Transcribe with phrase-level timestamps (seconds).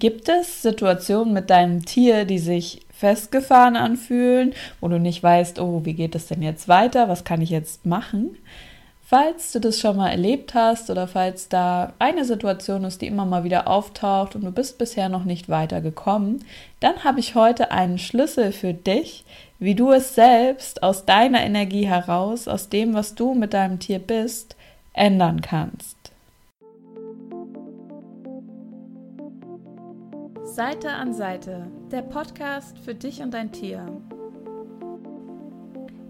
[0.00, 5.82] Gibt es Situationen mit deinem Tier, die sich festgefahren anfühlen, wo du nicht weißt, oh,
[5.84, 7.10] wie geht es denn jetzt weiter?
[7.10, 8.38] Was kann ich jetzt machen?
[9.04, 13.26] Falls du das schon mal erlebt hast oder falls da eine Situation ist, die immer
[13.26, 16.46] mal wieder auftaucht und du bist bisher noch nicht weitergekommen,
[16.80, 19.26] dann habe ich heute einen Schlüssel für dich,
[19.58, 23.98] wie du es selbst aus deiner Energie heraus, aus dem, was du mit deinem Tier
[23.98, 24.56] bist,
[24.94, 25.99] ändern kannst.
[30.54, 33.86] Seite an Seite, der Podcast für dich und dein Tier.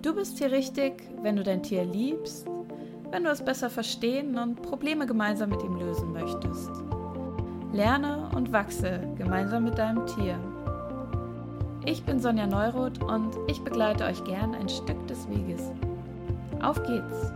[0.03, 2.47] Du bist hier richtig, wenn du dein Tier liebst
[3.11, 6.71] wenn du es besser verstehen und Probleme gemeinsam mit ihm lösen möchtest.
[7.73, 10.39] Lerne und wachse gemeinsam mit deinem Tier.
[11.85, 15.71] Ich bin Sonja Neuroth und ich begleite euch gern ein Stück des Weges.
[16.63, 17.33] Auf geht's!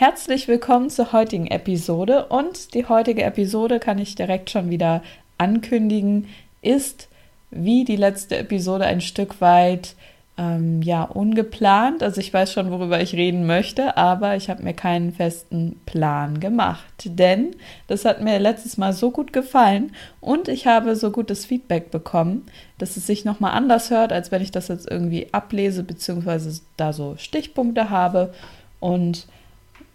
[0.00, 5.02] Herzlich willkommen zur heutigen Episode und die heutige Episode kann ich direkt schon wieder
[5.38, 6.28] ankündigen,
[6.62, 7.08] ist
[7.50, 9.96] wie die letzte Episode ein Stück weit
[10.36, 12.04] ähm, ja ungeplant.
[12.04, 16.38] Also ich weiß schon, worüber ich reden möchte, aber ich habe mir keinen festen Plan
[16.38, 16.94] gemacht.
[17.04, 17.56] Denn
[17.88, 22.46] das hat mir letztes Mal so gut gefallen und ich habe so gutes Feedback bekommen,
[22.78, 26.92] dass es sich nochmal anders hört, als wenn ich das jetzt irgendwie ablese, beziehungsweise da
[26.92, 28.32] so Stichpunkte habe.
[28.78, 29.26] Und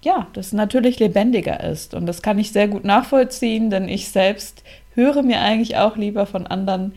[0.03, 1.93] ja, das natürlich lebendiger ist.
[1.93, 4.63] Und das kann ich sehr gut nachvollziehen, denn ich selbst
[4.95, 6.93] höre mir eigentlich auch lieber von anderen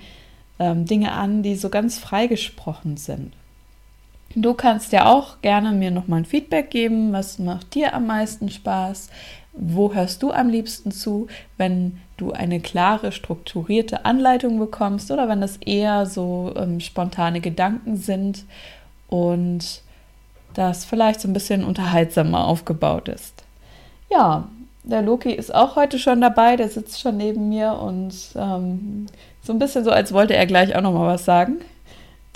[0.59, 3.33] ähm, Dinge an, die so ganz freigesprochen sind.
[4.35, 8.51] Du kannst ja auch gerne mir nochmal ein Feedback geben, was macht dir am meisten
[8.51, 9.09] Spaß,
[9.53, 15.41] wo hörst du am liebsten zu, wenn du eine klare, strukturierte Anleitung bekommst oder wenn
[15.41, 18.45] das eher so ähm, spontane Gedanken sind
[19.09, 19.83] und
[20.57, 23.45] das vielleicht so ein bisschen unterhaltsamer aufgebaut ist.
[24.11, 24.49] Ja,
[24.85, 29.07] der Loki ist auch heute schon dabei, der sitzt schon neben mir und ähm,
[29.43, 31.57] so ein bisschen so, als wollte er gleich auch noch mal was sagen.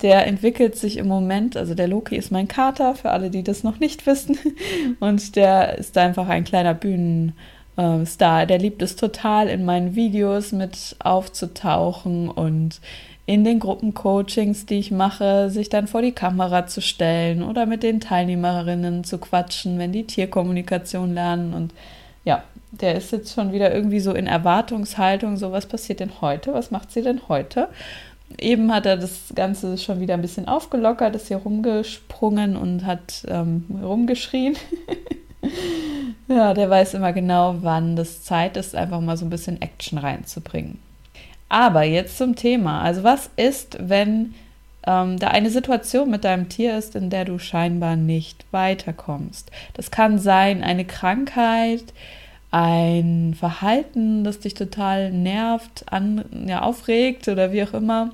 [0.01, 3.63] Der entwickelt sich im Moment, also der Loki ist mein Kater, für alle, die das
[3.63, 4.37] noch nicht wissen.
[4.99, 8.45] Und der ist einfach ein kleiner Bühnenstar.
[8.47, 12.81] Der liebt es total, in meinen Videos mit aufzutauchen und
[13.31, 17.81] in den Gruppencoachings, die ich mache, sich dann vor die Kamera zu stellen oder mit
[17.81, 21.53] den Teilnehmerinnen zu quatschen, wenn die Tierkommunikation lernen.
[21.53, 21.73] Und
[22.25, 26.53] ja, der ist jetzt schon wieder irgendwie so in Erwartungshaltung, so was passiert denn heute,
[26.53, 27.69] was macht sie denn heute?
[28.37, 33.23] Eben hat er das Ganze schon wieder ein bisschen aufgelockert, ist hier rumgesprungen und hat
[33.29, 34.57] ähm, rumgeschrien.
[36.27, 39.97] ja, der weiß immer genau, wann das Zeit ist, einfach mal so ein bisschen Action
[39.99, 40.79] reinzubringen.
[41.51, 42.81] Aber jetzt zum Thema.
[42.81, 44.35] Also was ist, wenn
[44.87, 49.51] ähm, da eine Situation mit deinem Tier ist, in der du scheinbar nicht weiterkommst?
[49.73, 51.83] Das kann sein eine Krankheit,
[52.51, 58.11] ein Verhalten, das dich total nervt, an, ja, aufregt oder wie auch immer.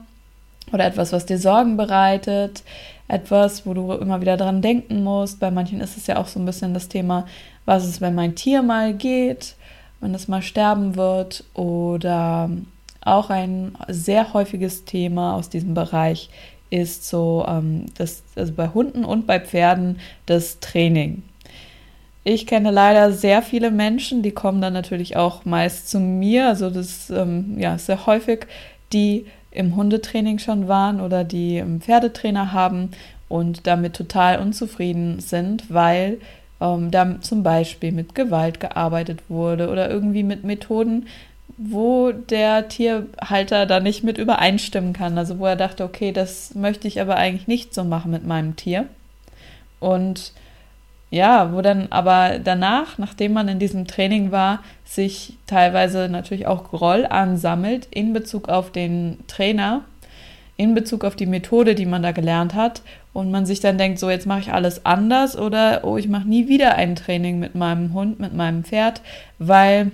[0.74, 2.64] Oder etwas, was dir Sorgen bereitet,
[3.08, 5.40] etwas, wo du immer wieder dran denken musst.
[5.40, 7.28] Bei manchen ist es ja auch so ein bisschen das Thema,
[7.66, 9.53] was ist, wenn mein Tier mal geht,
[10.02, 11.44] wenn es mal sterben wird.
[11.53, 12.50] Oder
[13.07, 16.29] auch ein sehr häufiges Thema aus diesem Bereich
[16.69, 21.23] ist so, ähm, das, also bei Hunden und bei Pferden, das Training.
[22.23, 26.69] Ich kenne leider sehr viele Menschen, die kommen dann natürlich auch meist zu mir, also
[26.69, 28.47] das ähm, ja sehr häufig,
[28.91, 32.91] die im Hundetraining schon waren oder die einen Pferdetrainer haben
[33.29, 36.17] und damit total unzufrieden sind, weil
[36.59, 41.07] ähm, da zum Beispiel mit Gewalt gearbeitet wurde oder irgendwie mit Methoden,
[41.57, 45.18] wo der Tierhalter da nicht mit übereinstimmen kann.
[45.18, 48.56] Also wo er dachte, okay, das möchte ich aber eigentlich nicht so machen mit meinem
[48.56, 48.85] Tier.
[49.79, 50.34] Und
[51.09, 56.66] ja, wo dann aber danach, nachdem man in diesem Training war, sich teilweise natürlich auch
[56.66, 59.84] Groll ansammelt in Bezug auf den Trainer,
[60.57, 62.81] in Bezug auf die Methode, die man da gelernt hat
[63.13, 66.28] und man sich dann denkt, so jetzt mache ich alles anders oder oh, ich mache
[66.28, 69.01] nie wieder ein Training mit meinem Hund, mit meinem Pferd,
[69.40, 69.91] weil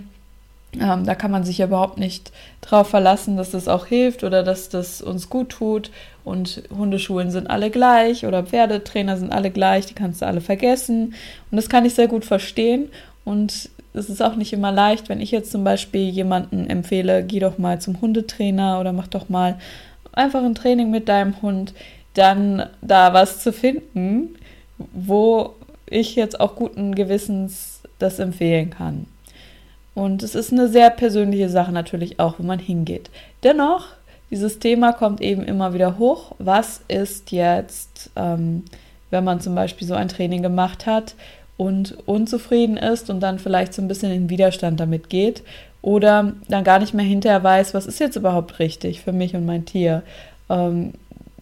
[0.80, 2.32] ähm, da kann man sich ja überhaupt nicht
[2.62, 5.92] drauf verlassen, dass das auch hilft oder dass das uns gut tut.
[6.24, 11.14] Und Hundeschulen sind alle gleich oder Pferdetrainer sind alle gleich, die kannst du alle vergessen.
[11.52, 12.90] Und das kann ich sehr gut verstehen.
[13.26, 17.40] Und es ist auch nicht immer leicht, wenn ich jetzt zum Beispiel jemanden empfehle, geh
[17.40, 19.60] doch mal zum Hundetrainer oder mach doch mal
[20.12, 21.74] einfach ein Training mit deinem Hund,
[22.16, 24.36] dann da was zu finden,
[24.78, 25.54] wo
[25.88, 29.06] ich jetzt auch guten Gewissens das empfehlen kann.
[29.96, 33.10] Und es ist eine sehr persönliche Sache natürlich auch, wo man hingeht.
[33.44, 33.88] Dennoch,
[34.32, 36.34] dieses Thema kommt eben immer wieder hoch.
[36.40, 38.64] Was ist jetzt, ähm,
[39.12, 41.14] wenn man zum Beispiel so ein Training gemacht hat
[41.58, 45.44] und unzufrieden ist und dann vielleicht so ein bisschen in Widerstand damit geht
[45.84, 49.46] oder dann gar nicht mehr hinterher weiß, was ist jetzt überhaupt richtig für mich und
[49.46, 50.02] mein Tier.
[50.50, 50.94] Ähm,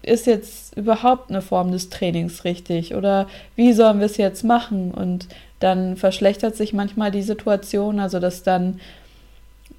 [0.04, 4.92] ist jetzt überhaupt eine Form des Trainings richtig oder wie sollen wir es jetzt machen?
[4.92, 5.28] Und
[5.60, 8.80] dann verschlechtert sich manchmal die Situation, also dass dann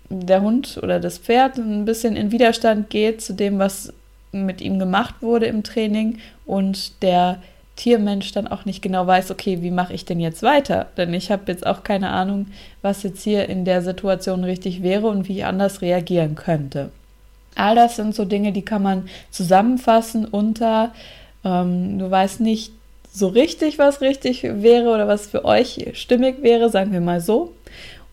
[0.08, 3.92] der Hund oder das Pferd ein bisschen in Widerstand geht zu dem, was
[4.30, 7.42] mit ihm gemacht wurde im Training und der
[7.76, 10.88] Tiermensch dann auch nicht genau weiß, okay, wie mache ich denn jetzt weiter?
[10.96, 12.46] Denn ich habe jetzt auch keine Ahnung,
[12.82, 16.90] was jetzt hier in der Situation richtig wäre und wie ich anders reagieren könnte.
[17.54, 20.92] All das sind so Dinge, die kann man zusammenfassen unter,
[21.44, 22.72] ähm, du weißt nicht
[23.12, 27.52] so richtig, was richtig wäre oder was für euch stimmig wäre, sagen wir mal so.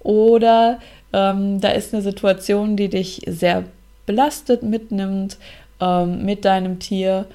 [0.01, 0.79] Oder
[1.13, 3.63] ähm, da ist eine Situation, die dich sehr
[4.05, 5.37] belastet, mitnimmt
[5.79, 7.25] ähm, mit deinem Tier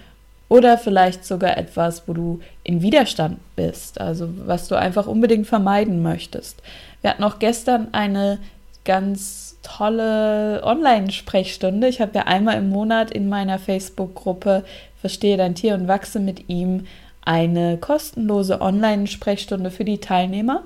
[0.48, 6.02] oder vielleicht sogar etwas, wo du in Widerstand bist, also was du einfach unbedingt vermeiden
[6.02, 6.62] möchtest.
[7.00, 8.38] Wir hatten auch gestern eine
[8.84, 11.88] ganz tolle Online-Sprechstunde.
[11.88, 14.64] Ich habe ja einmal im Monat in meiner Facebook-Gruppe
[15.00, 16.86] Verstehe dein Tier und wachse mit ihm
[17.24, 20.62] eine kostenlose Online-Sprechstunde für die Teilnehmer.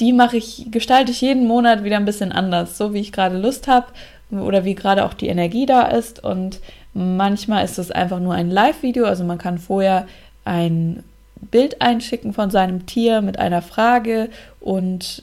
[0.00, 3.36] Die mache ich, gestalte ich jeden Monat wieder ein bisschen anders, so wie ich gerade
[3.38, 3.86] Lust habe
[4.30, 6.22] oder wie gerade auch die Energie da ist.
[6.22, 6.60] Und
[6.94, 10.06] manchmal ist es einfach nur ein Live-Video, also man kann vorher
[10.44, 11.04] ein
[11.50, 14.28] Bild einschicken von seinem Tier mit einer Frage
[14.60, 15.22] und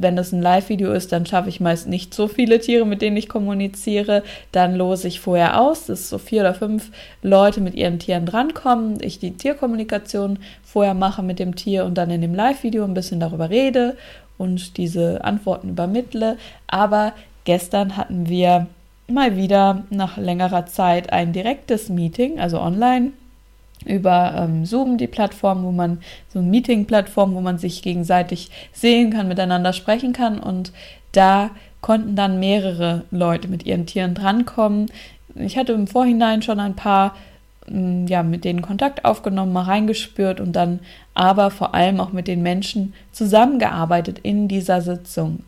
[0.00, 3.16] wenn das ein Live-Video ist, dann schaffe ich meist nicht so viele Tiere, mit denen
[3.16, 4.22] ich kommuniziere.
[4.52, 6.90] Dann lose ich vorher aus, dass so vier oder fünf
[7.22, 8.98] Leute mit ihren Tieren drankommen.
[9.02, 13.20] Ich die Tierkommunikation vorher mache mit dem Tier und dann in dem Live-Video ein bisschen
[13.20, 13.96] darüber rede
[14.36, 16.38] und diese Antworten übermittle.
[16.66, 17.12] Aber
[17.44, 18.66] gestern hatten wir
[19.08, 23.12] mal wieder nach längerer Zeit ein direktes Meeting, also online
[23.88, 25.98] über ähm, Zoom, die Plattform, wo man,
[26.28, 30.38] so eine Meeting-Plattform, wo man sich gegenseitig sehen kann, miteinander sprechen kann.
[30.38, 30.72] Und
[31.12, 31.50] da
[31.80, 34.86] konnten dann mehrere Leute mit ihren Tieren drankommen.
[35.34, 37.14] Ich hatte im Vorhinein schon ein paar,
[37.68, 40.80] mm, ja, mit denen Kontakt aufgenommen, mal reingespürt und dann
[41.14, 45.44] aber vor allem auch mit den Menschen zusammengearbeitet in dieser Sitzung.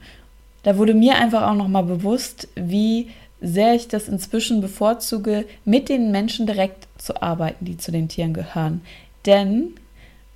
[0.63, 3.09] Da wurde mir einfach auch nochmal bewusst, wie
[3.41, 8.35] sehr ich das inzwischen bevorzuge, mit den Menschen direkt zu arbeiten, die zu den Tieren
[8.35, 8.83] gehören.
[9.27, 9.75] Denn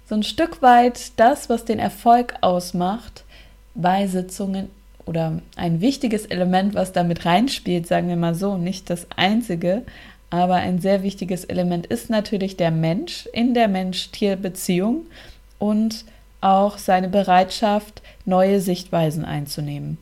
[0.08, 3.25] so ein Stück weit das, was den Erfolg ausmacht
[3.75, 4.70] bei Sitzungen
[5.06, 9.82] oder ein wichtiges Element, was damit reinspielt, sagen wir mal so, nicht das einzige,
[10.31, 15.06] aber ein sehr wichtiges Element ist natürlich der Mensch in der Mensch-Tier-Beziehung
[15.58, 16.05] und
[16.40, 19.99] auch seine Bereitschaft, neue Sichtweisen einzunehmen.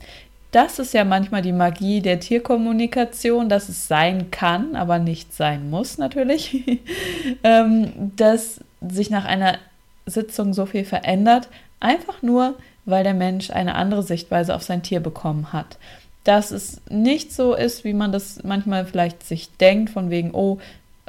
[0.52, 5.70] Das ist ja manchmal die Magie der Tierkommunikation, dass es sein kann, aber nicht sein
[5.70, 6.78] muss natürlich,
[7.42, 9.58] ähm, dass sich nach einer
[10.04, 11.48] Sitzung so viel verändert,
[11.80, 12.54] einfach nur,
[12.84, 15.78] weil der Mensch eine andere Sichtweise auf sein Tier bekommen hat.
[16.24, 20.58] Dass es nicht so ist, wie man das manchmal vielleicht sich denkt, von wegen, oh,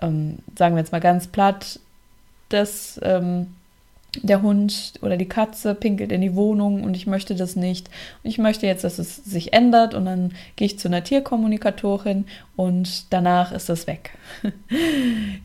[0.01, 1.81] ähm, sagen wir jetzt mal ganz platt,
[2.47, 3.47] das ähm,
[4.21, 7.89] der Hund oder die Katze pinkelt in die Wohnung und ich möchte das nicht.
[8.21, 12.25] Ich möchte jetzt, dass es sich ändert und dann gehe ich zu einer Tierkommunikatorin
[12.55, 14.11] und danach ist das weg.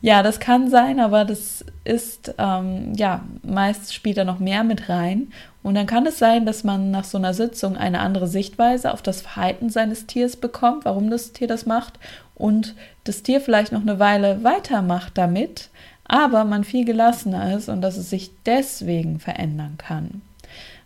[0.03, 4.91] ja, das kann sein, aber das ist, ähm, ja, meist spielt da noch mehr mit
[4.91, 5.33] rein.
[5.63, 9.03] Und dann kann es sein, dass man nach so einer Sitzung eine andere Sichtweise auf
[9.03, 11.99] das Verhalten seines Tiers bekommt, warum das Tier das macht
[12.35, 15.71] und das Tier vielleicht noch eine Weile weitermacht damit
[16.09, 20.23] aber man viel gelassener ist und dass es sich deswegen verändern kann.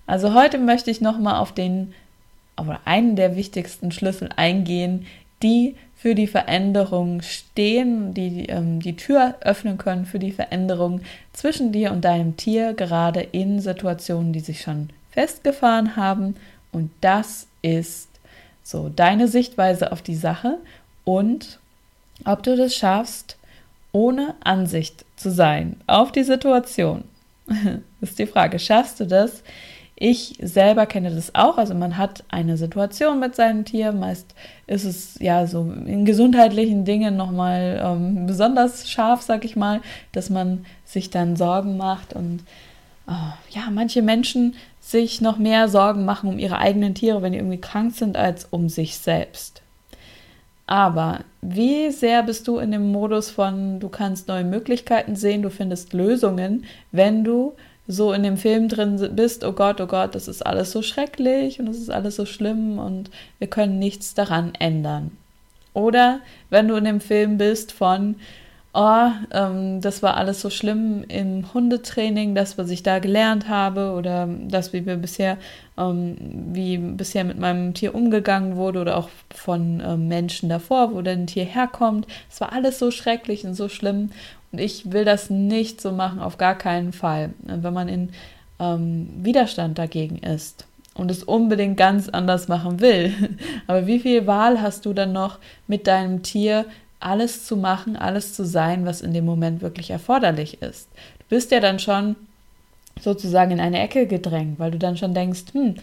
[0.06, 1.94] Also heute möchte ich nochmal auf den,
[2.60, 5.06] oder einen der wichtigsten Schlüssel eingehen,
[5.42, 11.00] die für die Veränderung stehen, die ähm, die Tür öffnen können für die Veränderung
[11.32, 16.34] zwischen dir und deinem Tier, gerade in Situationen, die sich schon festgefahren haben.
[16.72, 18.08] Und das ist
[18.64, 20.58] so deine Sichtweise auf die Sache
[21.04, 21.60] und
[22.24, 23.36] ob du das schaffst,
[23.92, 27.04] ohne Ansicht zu sein auf die Situation.
[28.00, 29.42] Ist die Frage, schaffst du das?
[29.94, 31.58] Ich selber kenne das auch.
[31.58, 33.92] Also man hat eine Situation mit seinem Tier.
[33.92, 34.34] Meist
[34.66, 39.80] ist es ja so in gesundheitlichen Dingen nochmal ähm, besonders scharf, sag ich mal,
[40.10, 42.40] dass man sich dann Sorgen macht und
[43.06, 47.38] oh, ja, manche Menschen sich noch mehr Sorgen machen um ihre eigenen Tiere, wenn die
[47.38, 49.61] irgendwie krank sind, als um sich selbst.
[50.72, 55.50] Aber wie sehr bist du in dem Modus von, du kannst neue Möglichkeiten sehen, du
[55.50, 57.52] findest Lösungen, wenn du
[57.86, 61.60] so in dem Film drin bist, oh Gott, oh Gott, das ist alles so schrecklich
[61.60, 65.10] und das ist alles so schlimm und wir können nichts daran ändern.
[65.74, 68.16] Oder wenn du in dem Film bist von,
[68.74, 73.92] oh, ähm, das war alles so schlimm im Hundetraining, das, was ich da gelernt habe
[73.92, 75.36] oder das, wie wir bisher,
[75.76, 76.16] ähm,
[76.52, 81.20] wie bisher mit meinem Tier umgegangen wurde oder auch von ähm, Menschen davor, wo dann
[81.20, 82.06] ein Tier herkommt.
[82.30, 84.10] Es war alles so schrecklich und so schlimm
[84.52, 87.30] und ich will das nicht so machen, auf gar keinen Fall.
[87.40, 88.10] Wenn man in
[88.58, 93.12] ähm, Widerstand dagegen ist und es unbedingt ganz anders machen will,
[93.66, 96.64] aber wie viel Wahl hast du dann noch mit deinem Tier,
[97.02, 100.88] alles zu machen, alles zu sein, was in dem Moment wirklich erforderlich ist.
[101.18, 102.16] Du bist ja dann schon
[103.00, 105.76] sozusagen in eine Ecke gedrängt, weil du dann schon denkst, hm,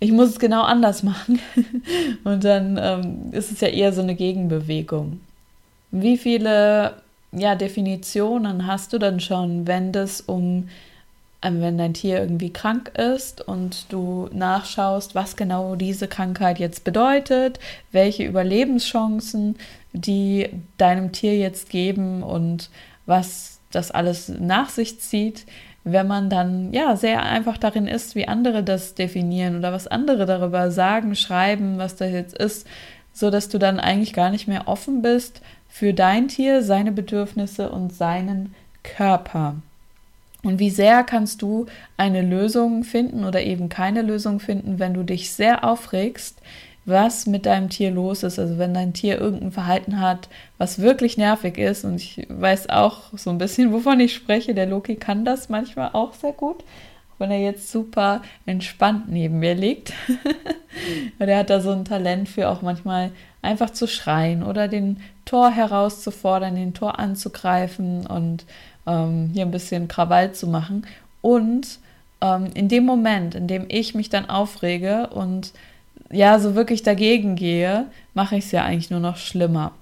[0.00, 1.40] ich muss es genau anders machen.
[2.24, 5.20] Und dann ähm, ist es ja eher so eine Gegenbewegung.
[5.90, 6.94] Wie viele
[7.32, 10.68] ja, Definitionen hast du dann schon, wenn das um
[11.42, 17.60] wenn dein Tier irgendwie krank ist und du nachschaust, was genau diese Krankheit jetzt bedeutet,
[17.92, 19.56] welche Überlebenschancen
[19.92, 22.70] die deinem Tier jetzt geben und
[23.06, 25.46] was das alles nach sich zieht,
[25.84, 30.26] wenn man dann ja sehr einfach darin ist, wie andere das definieren oder was andere
[30.26, 32.66] darüber sagen, schreiben, was das jetzt ist,
[33.12, 37.70] so dass du dann eigentlich gar nicht mehr offen bist für dein Tier, seine Bedürfnisse
[37.70, 39.56] und seinen Körper.
[40.44, 41.66] Und wie sehr kannst du
[41.96, 46.40] eine Lösung finden oder eben keine Lösung finden, wenn du dich sehr aufregst,
[46.84, 48.38] was mit deinem Tier los ist.
[48.38, 51.84] Also wenn dein Tier irgendein Verhalten hat, was wirklich nervig ist.
[51.84, 54.54] Und ich weiß auch so ein bisschen, wovon ich spreche.
[54.54, 56.64] Der Loki kann das manchmal auch sehr gut.
[57.18, 59.92] Wenn er jetzt super entspannt neben mir liegt.
[61.18, 63.10] Und er hat da so ein Talent für auch manchmal
[63.42, 68.46] einfach zu schreien oder den Tor herauszufordern, den Tor anzugreifen und
[68.88, 70.86] ähm, hier ein bisschen Krawall zu machen.
[71.20, 71.78] Und
[72.20, 75.52] ähm, in dem Moment, in dem ich mich dann aufrege und
[76.10, 79.72] ja, so wirklich dagegen gehe, mache ich es ja eigentlich nur noch schlimmer.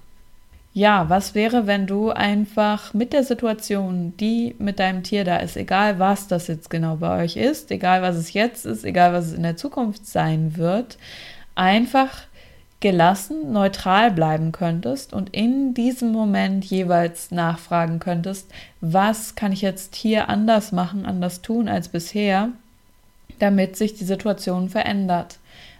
[0.73, 5.57] Ja, was wäre, wenn du einfach mit der Situation, die mit deinem Tier da ist,
[5.57, 9.27] egal was das jetzt genau bei euch ist, egal was es jetzt ist, egal was
[9.27, 10.97] es in der Zukunft sein wird,
[11.55, 12.27] einfach
[12.79, 19.95] gelassen, neutral bleiben könntest und in diesem Moment jeweils nachfragen könntest, was kann ich jetzt
[19.95, 22.49] hier anders machen, anders tun als bisher,
[23.39, 25.39] damit sich die Situation verändert.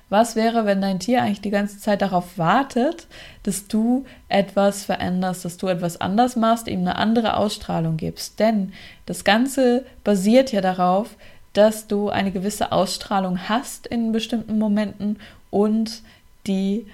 [0.09, 3.07] Was wäre, wenn dein Tier eigentlich die ganze Zeit darauf wartet,
[3.43, 8.39] dass du etwas veränderst, dass du etwas anders machst, ihm eine andere Ausstrahlung gibst?
[8.39, 8.71] Denn
[9.05, 11.17] das Ganze basiert ja darauf,
[11.51, 16.01] dass du eine gewisse Ausstrahlung hast in bestimmten Momenten und
[16.47, 16.85] die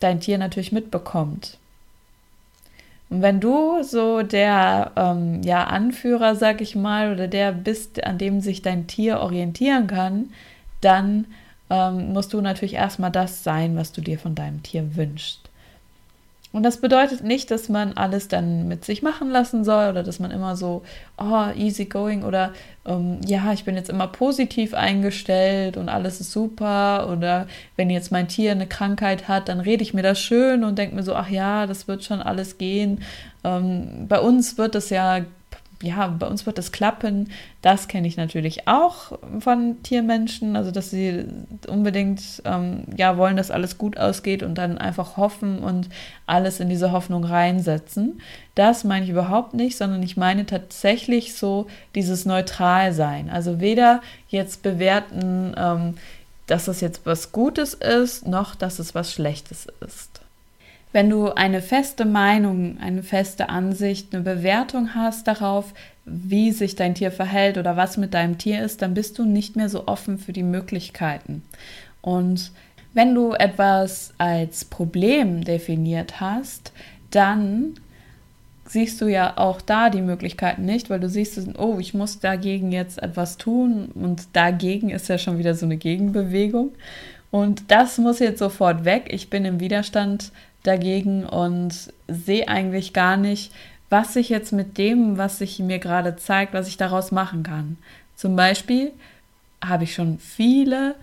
[0.00, 1.58] dein Tier natürlich mitbekommt.
[3.10, 8.18] Und wenn du so der ähm, ja, Anführer, sag ich mal, oder der bist, an
[8.18, 10.30] dem sich dein Tier orientieren kann,
[10.80, 11.26] dann
[11.70, 15.47] ähm, musst du natürlich erstmal das sein, was du dir von deinem Tier wünschst.
[16.50, 20.18] Und das bedeutet nicht, dass man alles dann mit sich machen lassen soll oder dass
[20.18, 20.82] man immer so,
[21.18, 22.54] oh, easy going oder
[22.86, 28.10] ähm, ja, ich bin jetzt immer positiv eingestellt und alles ist super oder wenn jetzt
[28.12, 31.14] mein Tier eine Krankheit hat, dann rede ich mir das schön und denke mir so,
[31.14, 33.02] ach ja, das wird schon alles gehen.
[33.44, 35.20] Ähm, bei uns wird es ja
[35.82, 37.30] ja, bei uns wird das klappen.
[37.62, 41.24] Das kenne ich natürlich auch von Tiermenschen, also dass sie
[41.68, 45.88] unbedingt ähm, ja wollen, dass alles gut ausgeht und dann einfach hoffen und
[46.26, 48.20] alles in diese Hoffnung reinsetzen.
[48.56, 53.30] Das meine ich überhaupt nicht, sondern ich meine tatsächlich so dieses Neutralsein.
[53.30, 55.94] Also weder jetzt bewerten, ähm,
[56.48, 60.17] dass das jetzt was Gutes ist, noch dass es was Schlechtes ist.
[60.92, 65.74] Wenn du eine feste Meinung, eine feste Ansicht, eine Bewertung hast darauf,
[66.06, 69.56] wie sich dein Tier verhält oder was mit deinem Tier ist, dann bist du nicht
[69.56, 71.42] mehr so offen für die Möglichkeiten.
[72.00, 72.52] Und
[72.94, 76.72] wenn du etwas als Problem definiert hast,
[77.10, 77.74] dann
[78.64, 82.72] siehst du ja auch da die Möglichkeiten nicht, weil du siehst, oh, ich muss dagegen
[82.72, 86.72] jetzt etwas tun und dagegen ist ja schon wieder so eine Gegenbewegung.
[87.30, 89.08] Und das muss jetzt sofort weg.
[89.10, 90.32] Ich bin im Widerstand
[90.68, 93.52] dagegen und sehe eigentlich gar nicht,
[93.90, 97.78] was ich jetzt mit dem, was sich mir gerade zeigt, was ich daraus machen kann.
[98.14, 98.92] Zum Beispiel
[99.64, 100.94] habe ich schon viele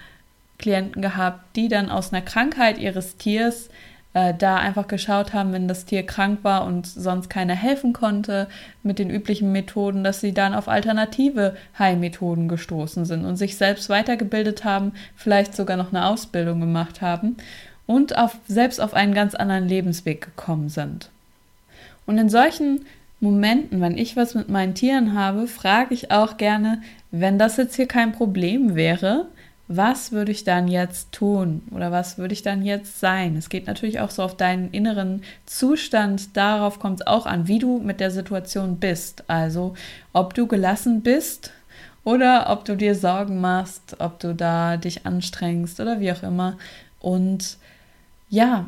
[0.57, 3.69] Klienten gehabt, die dann aus einer Krankheit ihres Tiers
[4.13, 8.47] äh, da einfach geschaut haben, wenn das Tier krank war und sonst keiner helfen konnte
[8.81, 13.89] mit den üblichen Methoden, dass sie dann auf alternative Heilmethoden gestoßen sind und sich selbst
[13.89, 17.35] weitergebildet haben, vielleicht sogar noch eine Ausbildung gemacht haben
[17.87, 21.09] und auf, selbst auf einen ganz anderen Lebensweg gekommen sind.
[22.05, 22.85] Und in solchen
[23.19, 27.75] Momenten, wenn ich was mit meinen Tieren habe, frage ich auch gerne, wenn das jetzt
[27.75, 29.27] hier kein Problem wäre,
[29.67, 33.35] was würde ich dann jetzt tun oder was würde ich dann jetzt sein?
[33.35, 37.57] Es geht natürlich auch so auf deinen inneren Zustand, darauf kommt es auch an, wie
[37.57, 39.23] du mit der Situation bist.
[39.27, 39.73] Also
[40.13, 41.51] ob du gelassen bist
[42.03, 46.57] oder ob du dir Sorgen machst, ob du da dich anstrengst oder wie auch immer.
[46.99, 47.57] Und
[48.29, 48.67] ja,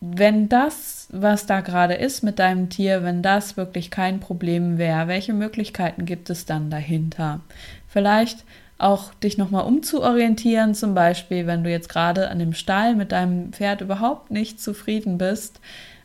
[0.00, 5.06] wenn das, was da gerade ist mit deinem Tier, wenn das wirklich kein Problem wäre,
[5.06, 7.40] welche Möglichkeiten gibt es dann dahinter?
[7.86, 8.44] Vielleicht
[8.78, 13.52] auch dich nochmal umzuorientieren, zum Beispiel, wenn du jetzt gerade an dem Stall mit deinem
[13.52, 15.60] Pferd überhaupt nicht zufrieden bist,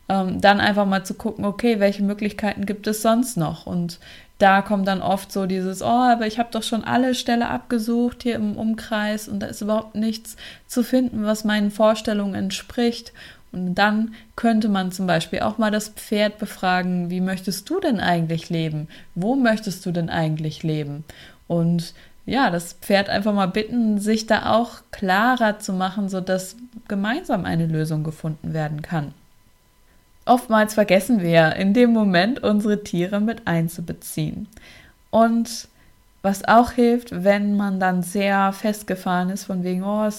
[0.09, 3.65] ähm, dann einfach mal zu gucken, okay, welche Möglichkeiten gibt es sonst noch?
[3.65, 3.99] Und
[4.37, 8.23] da kommt dann oft so dieses, oh, aber ich habe doch schon alle Ställe abgesucht
[8.23, 13.13] hier im Umkreis und da ist überhaupt nichts zu finden, was meinen Vorstellungen entspricht.
[13.51, 17.99] Und dann könnte man zum Beispiel auch mal das Pferd befragen, wie möchtest du denn
[17.99, 18.87] eigentlich leben?
[19.15, 21.03] Wo möchtest du denn eigentlich leben?
[21.47, 21.93] Und
[22.27, 27.65] ja, das Pferd einfach mal bitten, sich da auch klarer zu machen, sodass gemeinsam eine
[27.65, 29.13] Lösung gefunden werden kann.
[30.27, 34.47] Oftmals vergessen wir in dem Moment, unsere Tiere mit einzubeziehen.
[35.09, 35.67] Und
[36.21, 40.09] was auch hilft, wenn man dann sehr festgefahren ist, von wegen, oh,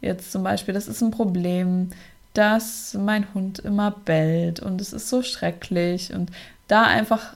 [0.00, 1.90] jetzt zum Beispiel, das ist ein Problem,
[2.34, 6.30] dass mein Hund immer bellt und es ist so schrecklich und
[6.68, 7.34] da einfach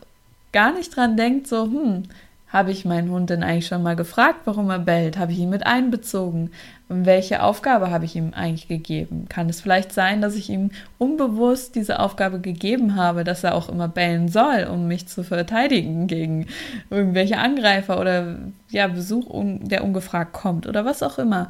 [0.52, 2.04] gar nicht dran denkt, so, hm,
[2.52, 5.16] habe ich meinen Hund denn eigentlich schon mal gefragt, warum er bellt?
[5.16, 6.50] Habe ich ihn mit einbezogen?
[6.88, 9.26] Welche Aufgabe habe ich ihm eigentlich gegeben?
[9.30, 13.71] Kann es vielleicht sein, dass ich ihm unbewusst diese Aufgabe gegeben habe, dass er auch
[13.71, 16.47] immer bellen soll, um mich zu verteidigen gegen
[16.90, 18.37] irgendwelche Angreifer oder
[18.68, 19.28] ja, Besuch,
[19.62, 21.49] der ungefragt kommt oder was auch immer?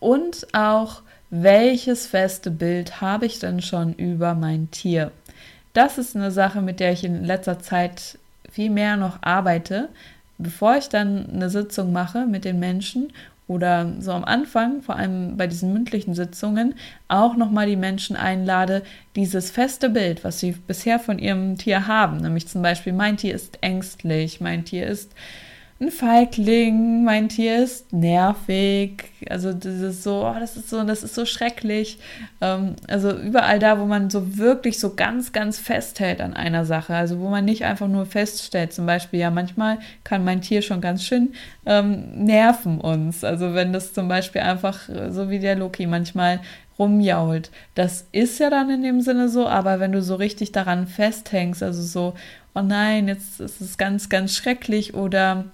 [0.00, 5.12] Und auch, welches feste Bild habe ich denn schon über mein Tier?
[5.72, 8.18] Das ist eine Sache, mit der ich in letzter Zeit
[8.50, 9.88] viel mehr noch arbeite,
[10.42, 13.12] bevor ich dann eine Sitzung mache mit den Menschen
[13.48, 16.74] oder so am Anfang, vor allem bei diesen mündlichen Sitzungen,
[17.08, 18.82] auch nochmal die Menschen einlade,
[19.16, 23.34] dieses feste Bild, was sie bisher von ihrem Tier haben, nämlich zum Beispiel, mein Tier
[23.34, 25.12] ist ängstlich, mein Tier ist
[25.82, 29.04] ein Feigling, mein Tier ist nervig.
[29.28, 31.98] Also das ist so, oh, das ist so, das ist so schrecklich.
[32.40, 36.94] Ähm, also überall da, wo man so wirklich so ganz, ganz festhält an einer Sache.
[36.94, 40.80] Also wo man nicht einfach nur feststellt, zum Beispiel, ja, manchmal kann mein Tier schon
[40.80, 41.34] ganz schön
[41.66, 43.24] ähm, nerven uns.
[43.24, 46.40] Also wenn das zum Beispiel einfach, so wie der Loki manchmal
[46.78, 47.50] rumjault.
[47.74, 51.62] Das ist ja dann in dem Sinne so, aber wenn du so richtig daran festhängst,
[51.62, 52.14] also so,
[52.54, 55.44] oh nein, jetzt ist es ganz, ganz schrecklich oder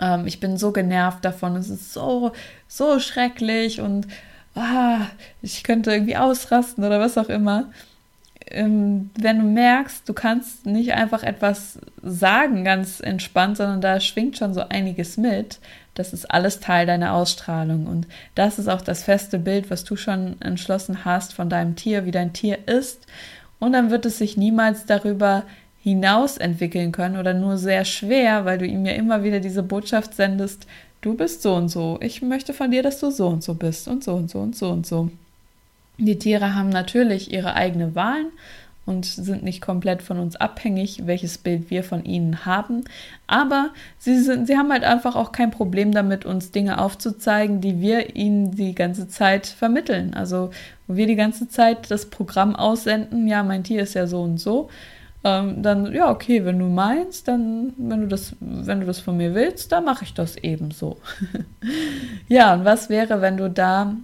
[0.00, 2.32] ähm, ich bin so genervt davon, es ist so,
[2.68, 4.06] so schrecklich und
[4.54, 5.06] ah,
[5.42, 7.70] ich könnte irgendwie ausrasten oder was auch immer.
[8.46, 14.38] Ähm, wenn du merkst, du kannst nicht einfach etwas sagen, ganz entspannt, sondern da schwingt
[14.38, 15.60] schon so einiges mit,
[15.94, 17.86] das ist alles Teil deiner Ausstrahlung.
[17.86, 22.06] Und das ist auch das feste Bild, was du schon entschlossen hast von deinem Tier,
[22.06, 23.06] wie dein Tier ist.
[23.58, 25.44] Und dann wird es sich niemals darüber
[25.82, 30.14] hinaus entwickeln können oder nur sehr schwer, weil du ihm ja immer wieder diese Botschaft
[30.14, 30.66] sendest,
[31.00, 33.88] du bist so und so, ich möchte von dir, dass du so und so bist
[33.88, 35.10] und so und so und so und so.
[35.96, 38.28] Die Tiere haben natürlich ihre eigene Wahlen
[38.86, 42.84] und sind nicht komplett von uns abhängig, welches Bild wir von ihnen haben.
[43.26, 47.80] Aber sie, sind, sie haben halt einfach auch kein Problem damit, uns Dinge aufzuzeigen, die
[47.80, 50.14] wir ihnen die ganze Zeit vermitteln.
[50.14, 50.50] Also,
[50.88, 54.68] wir die ganze Zeit das Programm aussenden, ja, mein Tier ist ja so und so
[55.22, 59.16] ähm, dann, ja, okay, wenn du meinst, dann, wenn du das, wenn du das von
[59.16, 60.96] mir willst, dann mache ich das ebenso.
[62.28, 63.94] ja, und was wäre, wenn du da,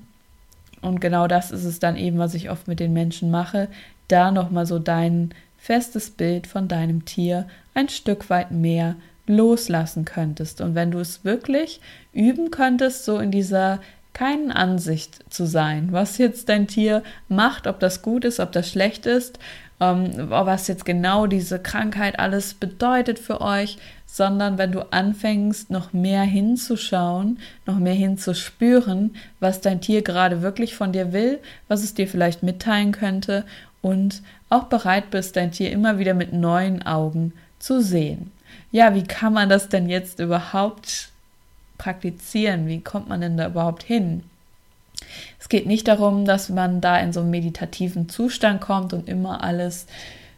[0.83, 3.69] und genau das ist es dann eben, was ich oft mit den Menschen mache,
[4.09, 10.61] da nochmal so dein festes Bild von deinem Tier ein Stück weit mehr loslassen könntest.
[10.61, 11.81] Und wenn du es wirklich
[12.13, 13.81] üben könntest, so in dieser
[14.13, 18.71] keinen Ansicht zu sein, was jetzt dein Tier macht, ob das gut ist, ob das
[18.71, 19.39] schlecht ist,
[19.81, 25.93] ähm, was jetzt genau diese Krankheit alles bedeutet für euch, sondern wenn du anfängst, noch
[25.93, 31.95] mehr hinzuschauen, noch mehr hinzuspüren, was dein Tier gerade wirklich von dir will, was es
[31.95, 33.45] dir vielleicht mitteilen könnte
[33.83, 38.31] und auch bereit bist, dein Tier immer wieder mit neuen Augen zu sehen.
[38.71, 41.11] Ja, wie kann man das denn jetzt überhaupt
[41.79, 42.67] praktizieren?
[42.67, 44.23] Wie kommt man denn da überhaupt hin?
[45.47, 49.45] Es geht nicht darum, dass man da in so einen meditativen Zustand kommt und immer
[49.45, 49.87] alles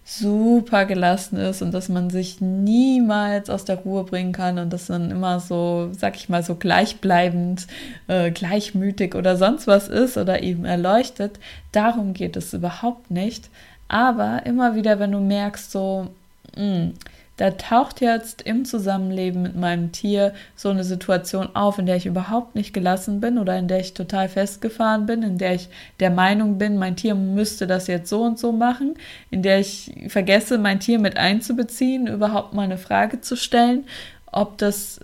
[0.05, 4.91] super gelassen ist und dass man sich niemals aus der Ruhe bringen kann und dass
[4.91, 7.69] man immer so, sag ich mal, so gleichbleibend,
[8.09, 11.41] äh, gleichmütig oder sonst was ist oder eben erleuchtet.
[11.73, 13.49] Darum geht es überhaupt nicht.
[13.89, 16.09] Aber immer wieder, wenn du merkst, so,
[16.55, 16.95] mh, hm,
[17.39, 22.07] da taucht jetzt im Zusammenleben mit meinem Tier so eine Situation auf, in der ich
[22.07, 25.69] überhaupt nicht gelassen bin oder in der ich total festgefahren bin, in der ich
[26.01, 28.95] der Meinung bin, mein Tier müsste das jetzt so und so machen,
[29.31, 33.85] in der ich vergesse, mein Tier mit einzubeziehen, überhaupt mal eine Frage zu stellen,
[34.33, 34.99] ob das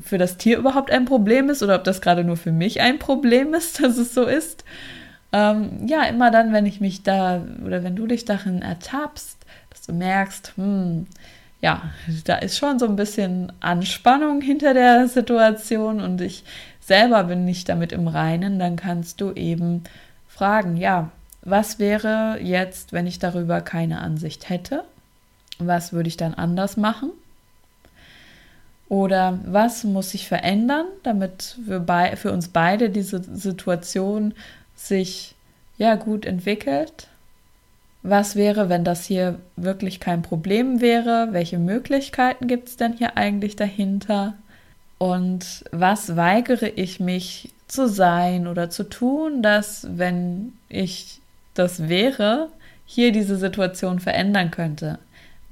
[0.00, 3.00] für das Tier überhaupt ein Problem ist oder ob das gerade nur für mich ein
[3.00, 4.64] Problem ist, dass es so ist.
[5.32, 9.38] Ähm, ja, immer dann, wenn ich mich da oder wenn du dich darin ertappst,
[9.70, 11.06] dass du merkst, hm,
[11.62, 11.80] ja,
[12.24, 16.44] da ist schon so ein bisschen Anspannung hinter der Situation und ich
[16.80, 19.84] selber bin nicht damit im Reinen, dann kannst du eben
[20.28, 21.10] fragen, ja,
[21.42, 24.84] was wäre jetzt, wenn ich darüber keine Ansicht hätte?
[25.58, 27.10] Was würde ich dann anders machen?
[28.88, 31.84] Oder was muss sich verändern, damit für,
[32.16, 34.34] für uns beide diese Situation
[34.74, 35.36] sich
[35.78, 37.08] ja gut entwickelt?
[38.02, 41.28] Was wäre, wenn das hier wirklich kein Problem wäre?
[41.30, 44.34] Welche Möglichkeiten gibt es denn hier eigentlich dahinter?
[44.98, 51.20] Und was weigere ich mich zu sein oder zu tun, dass, wenn ich
[51.54, 52.48] das wäre,
[52.86, 54.98] hier diese Situation verändern könnte?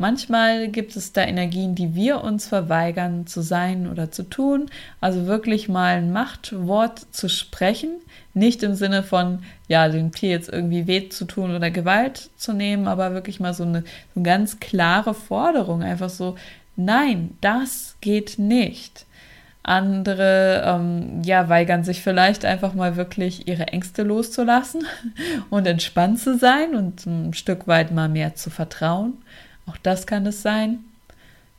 [0.01, 4.71] Manchmal gibt es da Energien, die wir uns verweigern zu sein oder zu tun.
[4.99, 7.91] Also wirklich mal ein Machtwort zu sprechen.
[8.33, 12.55] Nicht im Sinne von, ja, dem Tier jetzt irgendwie weh zu tun oder Gewalt zu
[12.55, 13.83] nehmen, aber wirklich mal so eine,
[14.15, 15.83] so eine ganz klare Forderung.
[15.83, 16.35] Einfach so,
[16.77, 19.05] nein, das geht nicht.
[19.63, 24.87] Andere ähm, ja, weigern sich vielleicht einfach mal wirklich ihre Ängste loszulassen
[25.51, 29.19] und entspannt zu sein und ein Stück weit mal mehr zu vertrauen.
[29.71, 30.81] Auch das kann es sein.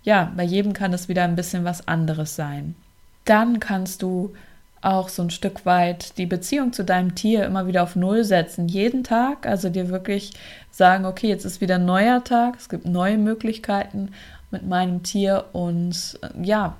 [0.04, 2.76] Ja, bei jedem kann es wieder ein bisschen was anderes sein.
[3.24, 4.34] Dann kannst du
[4.82, 8.68] auch so ein Stück weit die Beziehung zu deinem Tier immer wieder auf Null setzen.
[8.68, 10.34] Jeden Tag, also dir wirklich
[10.72, 14.12] sagen, okay, jetzt ist wieder ein neuer Tag, es gibt neue Möglichkeiten
[14.50, 16.76] mit meinem Tier und äh, ja,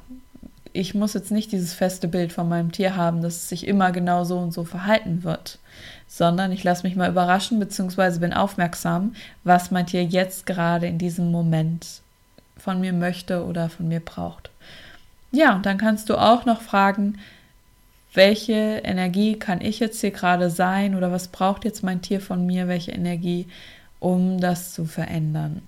[0.74, 3.94] ich muss jetzt nicht dieses feste Bild von meinem Tier haben, dass es sich immer
[3.94, 5.60] genau so und so verhalten wird
[6.14, 8.20] sondern ich lasse mich mal überraschen bzw.
[8.20, 12.02] bin aufmerksam, was mein Tier jetzt gerade in diesem Moment
[12.58, 14.50] von mir möchte oder von mir braucht.
[15.32, 17.18] Ja, und dann kannst du auch noch fragen,
[18.14, 22.46] welche Energie kann ich jetzt hier gerade sein oder was braucht jetzt mein Tier von
[22.46, 23.48] mir, welche Energie,
[24.02, 25.62] um das zu verändern.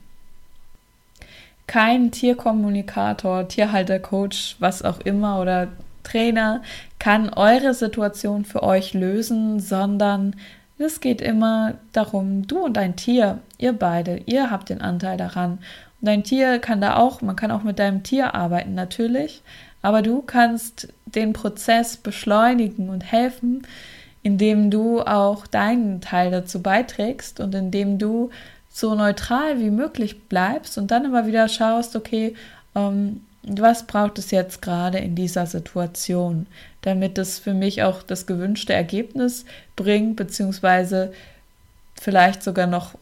[1.68, 5.70] Kein Tierkommunikator, Tierhaltercoach, was auch immer oder
[6.04, 6.62] Trainer
[7.00, 10.36] kann eure Situation für euch lösen, sondern
[10.78, 15.60] es geht immer darum, du und dein Tier, ihr beide, ihr habt den Anteil daran.
[16.02, 19.42] Und dein Tier kann da auch, man kann auch mit deinem Tier arbeiten natürlich,
[19.82, 23.68] aber du kannst den Prozess beschleunigen und helfen,
[24.24, 28.30] indem du auch deinen Teil dazu beiträgst und indem du
[28.70, 32.36] so neutral wie möglich bleibst und dann immer wieder schaust, okay,
[32.76, 36.48] ähm, was braucht es jetzt gerade in dieser Situation,
[36.82, 41.14] damit es für mich auch das gewünschte Ergebnis bringt, beziehungsweise
[42.00, 42.96] vielleicht sogar noch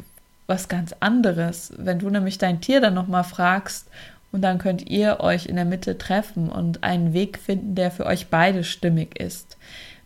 [0.48, 1.74] was ganz anderes.
[1.78, 3.88] Wenn du nämlich dein Tier dann nochmal fragst
[4.32, 8.06] und dann könnt ihr euch in der Mitte treffen und einen Weg finden, der für
[8.06, 9.58] euch beide stimmig ist.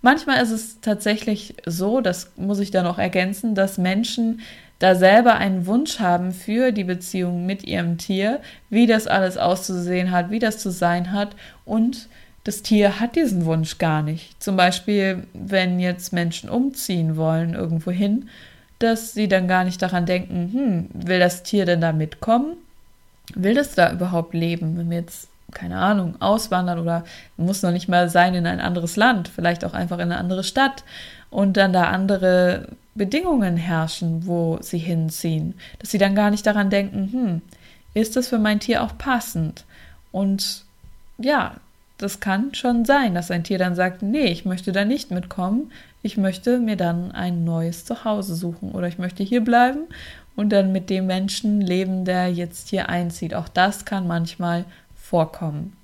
[0.02, 4.42] Manchmal ist es tatsächlich so, das muss ich dann noch ergänzen, dass Menschen
[4.86, 10.12] da selber einen Wunsch haben für die Beziehung mit ihrem Tier, wie das alles auszusehen
[10.12, 12.08] hat, wie das zu sein hat und
[12.44, 14.44] das Tier hat diesen Wunsch gar nicht.
[14.44, 18.30] Zum Beispiel, wenn jetzt Menschen umziehen wollen irgendwo hin,
[18.78, 22.56] dass sie dann gar nicht daran denken, hm, will das Tier denn da mitkommen?
[23.34, 24.78] Will das da überhaupt leben?
[24.78, 27.06] Wenn wir jetzt, keine Ahnung, auswandern oder
[27.38, 30.44] muss noch nicht mal sein in ein anderes Land, vielleicht auch einfach in eine andere
[30.44, 30.84] Stadt
[31.30, 36.70] und dann da andere Bedingungen herrschen, wo sie hinziehen, dass sie dann gar nicht daran
[36.70, 37.42] denken, hm,
[37.94, 39.66] ist das für mein Tier auch passend?
[40.12, 40.64] Und
[41.18, 41.56] ja,
[41.98, 45.72] das kann schon sein, dass ein Tier dann sagt, nee, ich möchte da nicht mitkommen,
[46.04, 49.88] ich möchte mir dann ein neues Zuhause suchen oder ich möchte hier bleiben
[50.36, 53.34] und dann mit dem Menschen leben, der jetzt hier einzieht.
[53.34, 55.76] Auch das kann manchmal vorkommen.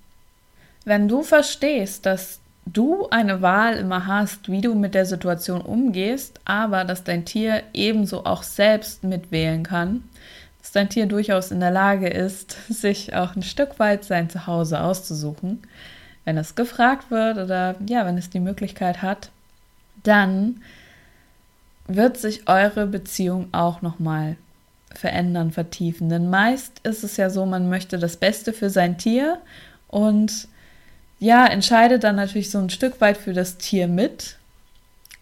[0.84, 2.41] Wenn du verstehst, dass
[2.74, 7.64] du eine Wahl immer hast, wie du mit der Situation umgehst, aber dass dein Tier
[7.74, 10.04] ebenso auch selbst mitwählen kann,
[10.62, 14.82] dass dein Tier durchaus in der Lage ist, sich auch ein Stück weit sein Zuhause
[14.82, 15.64] auszusuchen,
[16.26, 19.32] wenn es gefragt wird oder ja, wenn es die Möglichkeit hat,
[20.04, 20.62] dann
[21.88, 24.36] wird sich eure Beziehung auch noch mal
[24.94, 26.10] verändern, vertiefen.
[26.10, 29.40] Denn meist ist es ja so, man möchte das Beste für sein Tier
[29.88, 30.48] und
[31.22, 34.38] ja, entscheidet dann natürlich so ein Stück weit für das Tier mit,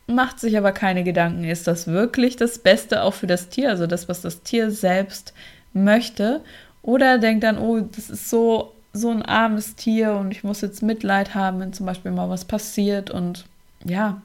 [0.08, 3.86] macht sich aber keine Gedanken, ist das wirklich das Beste auch für das Tier, also
[3.86, 5.34] das, was das Tier selbst
[5.74, 6.40] möchte.
[6.82, 10.82] Oder denkt dann, oh, das ist so, so ein armes Tier und ich muss jetzt
[10.82, 13.46] Mitleid haben, wenn zum Beispiel mal was passiert und
[13.84, 14.22] ja,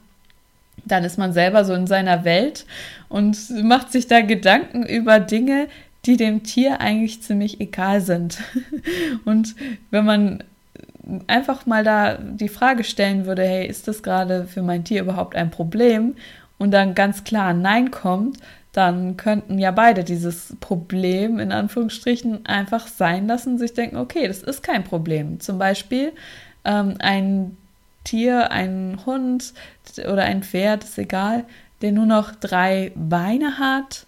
[0.85, 2.65] dann ist man selber so in seiner Welt
[3.09, 5.67] und macht sich da Gedanken über Dinge,
[6.05, 8.37] die dem Tier eigentlich ziemlich egal sind.
[9.25, 9.55] Und
[9.89, 10.43] wenn man
[11.27, 15.35] einfach mal da die Frage stellen würde, hey, ist das gerade für mein Tier überhaupt
[15.35, 16.15] ein Problem?
[16.57, 18.37] Und dann ganz klar Nein kommt,
[18.71, 24.43] dann könnten ja beide dieses Problem in Anführungsstrichen einfach sein lassen, sich denken, okay, das
[24.43, 25.39] ist kein Problem.
[25.39, 26.11] Zum Beispiel
[26.65, 27.57] ähm, ein
[28.03, 29.53] Tier, ein Hund
[30.11, 31.45] oder ein Pferd, ist egal,
[31.81, 34.05] der nur noch drei Beine hat,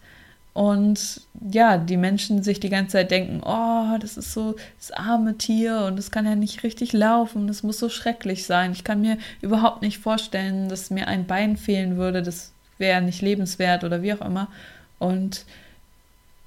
[0.57, 5.37] und ja, die Menschen sich die ganze Zeit denken, oh, das ist so das arme
[5.37, 8.71] Tier und es kann ja nicht richtig laufen, das muss so schrecklich sein.
[8.71, 13.21] Ich kann mir überhaupt nicht vorstellen, dass mir ein Bein fehlen würde, das wäre nicht
[13.21, 14.47] lebenswert oder wie auch immer.
[14.97, 15.45] Und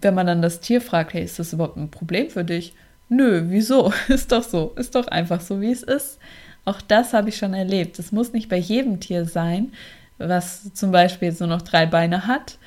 [0.00, 2.74] wenn man dann das Tier fragt, hey, ist das überhaupt ein Problem für dich?
[3.08, 3.92] Nö, wieso?
[4.08, 6.18] Ist doch so, ist doch einfach so, wie es ist.
[6.64, 8.00] Auch das habe ich schon erlebt.
[8.00, 9.72] Es muss nicht bei jedem Tier sein,
[10.18, 12.58] was zum Beispiel jetzt nur noch drei Beine hat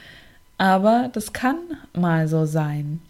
[0.58, 1.58] aber das kann
[1.94, 3.02] mal so sein.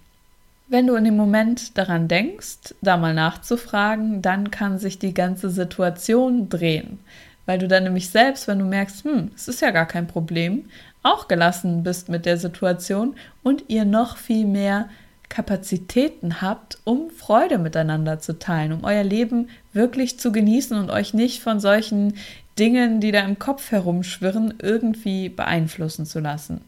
[0.68, 5.50] Wenn du in dem Moment daran denkst, da mal nachzufragen, dann kann sich die ganze
[5.50, 7.00] Situation drehen,
[7.46, 10.66] weil du dann nämlich selbst, wenn du merkst, hm, es ist ja gar kein Problem,
[11.04, 14.90] auch gelassen bist mit der Situation und ihr noch viel mehr
[15.30, 21.14] Kapazitäten habt, um Freude miteinander zu teilen, um euer Leben wirklich zu genießen und euch
[21.14, 22.16] nicht von solchen
[22.58, 26.62] Dingen, die da im Kopf herumschwirren, irgendwie beeinflussen zu lassen.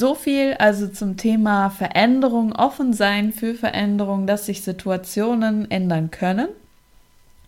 [0.00, 6.48] So viel also zum Thema Veränderung, offen sein für Veränderung, dass sich Situationen ändern können.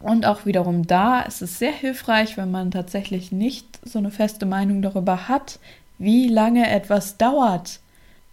[0.01, 4.45] Und auch wiederum da ist es sehr hilfreich, wenn man tatsächlich nicht so eine feste
[4.45, 5.61] Meinung darüber hat,
[5.97, 7.81] wie lange etwas dauert,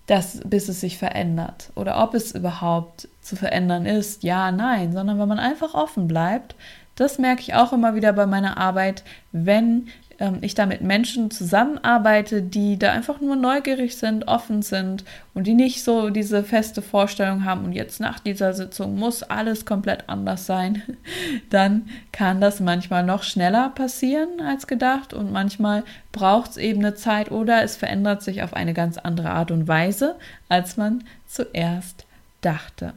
[0.06, 5.18] dass, bis es sich verändert oder ob es überhaupt zu verändern ist, ja, nein, sondern
[5.18, 6.56] wenn man einfach offen bleibt.
[6.96, 9.88] Das merke ich auch immer wieder bei meiner Arbeit, wenn
[10.20, 15.04] ähm, ich da mit Menschen zusammenarbeite, die da einfach nur neugierig sind, offen sind
[15.34, 19.66] und die nicht so diese feste Vorstellung haben und jetzt nach dieser Sitzung muss alles
[19.66, 20.84] komplett anders sein,
[21.50, 26.96] dann kann das manchmal noch schneller passieren als gedacht und manchmal braucht es eben eine
[26.96, 30.16] Zeit oder es verändert sich auf eine ganz andere Art und Weise,
[30.50, 32.06] als man zuerst
[32.42, 32.94] dachte.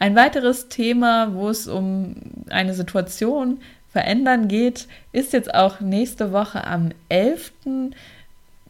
[0.00, 2.16] Ein weiteres Thema, wo es um
[2.48, 3.60] eine Situation
[3.92, 7.52] verändern geht, ist jetzt auch nächste Woche am 11.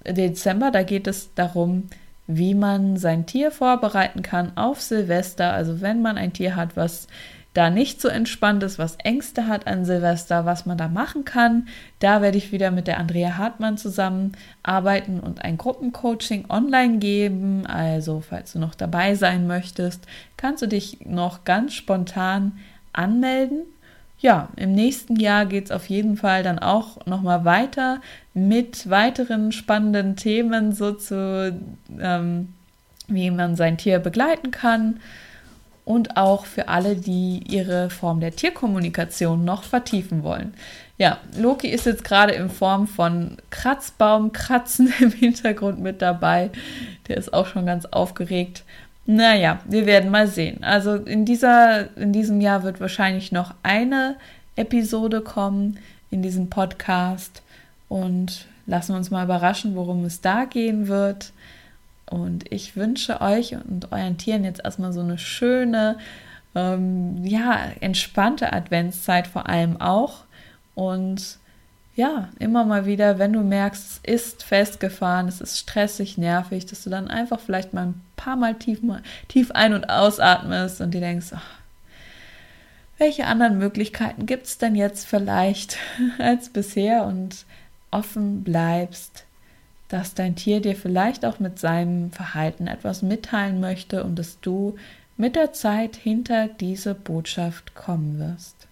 [0.05, 0.73] Dezember.
[0.73, 1.89] Da geht es darum,
[2.27, 5.53] wie man sein Tier vorbereiten kann auf Silvester.
[5.53, 7.07] Also wenn man ein Tier hat, was
[7.53, 11.67] da nicht so entspannt ist, was Ängste hat an Silvester, was man da machen kann.
[11.99, 17.67] Da werde ich wieder mit der Andrea Hartmann zusammenarbeiten und ein Gruppencoaching online geben.
[17.67, 22.53] Also falls du noch dabei sein möchtest, kannst du dich noch ganz spontan
[22.93, 23.63] anmelden
[24.21, 28.03] ja, im nächsten Jahr geht es auf jeden Fall dann auch nochmal weiter
[28.35, 31.59] mit weiteren spannenden Themen, so zu,
[31.99, 32.53] ähm,
[33.09, 35.01] wie man sein Tier begleiten kann
[35.85, 40.55] und auch für alle, die ihre Form der Tierkommunikation noch vertiefen wollen.
[40.99, 46.51] Ja, Loki ist jetzt gerade in Form von Kratzbaumkratzen im Hintergrund mit dabei.
[47.09, 48.65] Der ist auch schon ganz aufgeregt.
[49.07, 50.63] Naja, wir werden mal sehen.
[50.63, 54.17] Also in, dieser, in diesem Jahr wird wahrscheinlich noch eine
[54.57, 55.79] Episode kommen
[56.11, 57.43] in diesem Podcast
[57.89, 61.33] und lassen wir uns mal überraschen, worum es da gehen wird.
[62.11, 65.99] Und ich wünsche euch und euren Tieren jetzt erstmal so eine schöne,
[66.55, 70.25] ähm, ja, entspannte Adventszeit vor allem auch.
[70.75, 71.39] Und
[71.95, 76.83] ja, immer mal wieder, wenn du merkst, es ist festgefahren, es ist stressig, nervig, dass
[76.85, 80.93] du dann einfach vielleicht mal ein paar Mal tief, mal, tief ein- und ausatmest und
[80.93, 81.61] dir denkst, ach,
[82.99, 85.79] welche anderen Möglichkeiten gibt es denn jetzt vielleicht
[86.19, 87.45] als bisher und
[87.91, 89.25] offen bleibst,
[89.91, 94.77] dass dein Tier dir vielleicht auch mit seinem Verhalten etwas mitteilen möchte und dass du
[95.17, 98.69] mit der Zeit hinter diese Botschaft kommen wirst.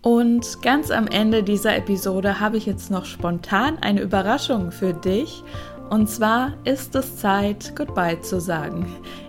[0.00, 5.42] Und ganz am Ende dieser Episode habe ich jetzt noch spontan eine Überraschung für dich.
[5.90, 8.86] Und zwar ist es Zeit, Goodbye zu sagen.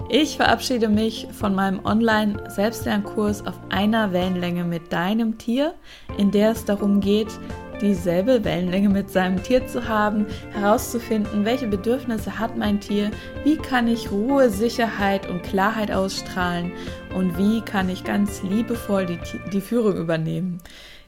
[0.10, 5.74] Ich verabschiede mich von meinem Online-Selbstlernkurs auf einer Wellenlänge mit deinem Tier,
[6.18, 7.40] in der es darum geht,
[7.82, 13.12] dieselbe Wellenlänge mit seinem Tier zu haben, herauszufinden, welche Bedürfnisse hat mein Tier,
[13.44, 16.72] wie kann ich Ruhe, Sicherheit und Klarheit ausstrahlen
[17.16, 19.20] und wie kann ich ganz liebevoll die,
[19.52, 20.60] die Führung übernehmen.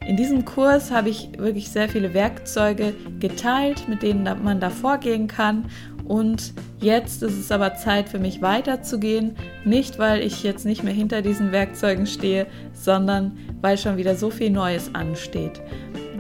[0.06, 5.28] In diesem Kurs habe ich wirklich sehr viele Werkzeuge geteilt, mit denen man da vorgehen
[5.28, 5.66] kann
[6.06, 9.36] Und jetzt ist es aber Zeit für mich weiterzugehen.
[9.66, 14.30] Nicht, weil ich jetzt nicht mehr hinter diesen Werkzeugen stehe, sondern weil schon wieder so
[14.30, 15.62] viel Neues ansteht.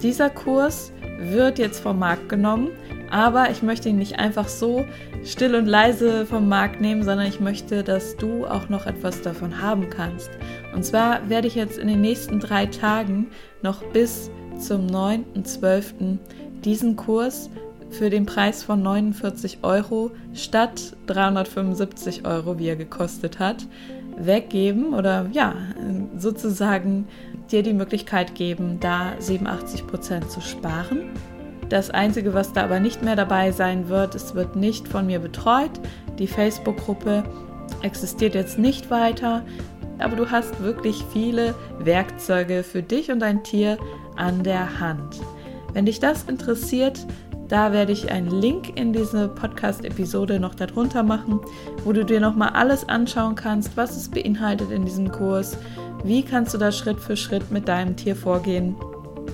[0.02, 2.70] Dieser Kurs wird jetzt vom Markt genommen,
[3.10, 4.86] aber ich möchte ihn nicht einfach so
[5.24, 9.60] still und leise vom Markt nehmen, sondern ich möchte, dass du auch noch etwas davon
[9.62, 10.30] haben kannst.
[10.76, 13.28] Und zwar werde ich jetzt in den nächsten drei Tagen
[13.64, 14.30] noch bis
[14.60, 16.18] zum 9.12.
[16.64, 17.50] diesen Kurs
[17.90, 23.66] für den Preis von 49 Euro statt 375 Euro, wie er gekostet hat,
[24.18, 25.56] weggeben oder ja,
[26.18, 27.08] sozusagen
[27.48, 31.12] dir die Möglichkeit geben, da 87 Prozent zu sparen.
[31.70, 35.20] Das Einzige, was da aber nicht mehr dabei sein wird, es wird nicht von mir
[35.20, 35.72] betreut.
[36.18, 37.24] Die Facebook-Gruppe
[37.82, 39.44] existiert jetzt nicht weiter,
[40.00, 43.78] aber du hast wirklich viele Werkzeuge für dich und dein Tier
[44.16, 45.20] an der Hand.
[45.74, 47.06] Wenn dich das interessiert,
[47.48, 51.40] da werde ich einen Link in diese Podcast-Episode noch darunter machen,
[51.84, 55.58] wo du dir nochmal alles anschauen kannst, was es beinhaltet in diesem Kurs,
[56.04, 58.76] wie kannst du da Schritt für Schritt mit deinem Tier vorgehen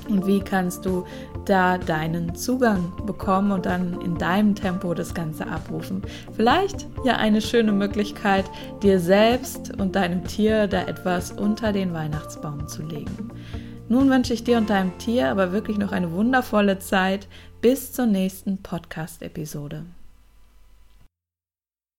[0.10, 1.06] und wie kannst du
[1.46, 6.02] da deinen Zugang bekommen und dann in deinem Tempo das Ganze abrufen.
[6.34, 8.46] Vielleicht ja eine schöne Möglichkeit,
[8.82, 13.32] dir selbst und deinem Tier da etwas unter den Weihnachtsbaum zu legen.
[13.90, 17.28] Nun wünsche ich dir und deinem Tier aber wirklich noch eine wundervolle Zeit
[17.64, 19.86] bis zur nächsten Podcast-Episode.